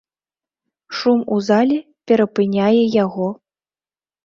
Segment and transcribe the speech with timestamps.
[0.99, 1.77] Шум у зале
[2.13, 3.27] перапыняе яго.